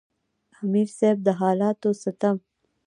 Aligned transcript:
امیر 0.61 0.87
صېب 0.97 1.17
د 1.25 1.27
حالاتو 1.39 1.89
ستم، 2.01 2.35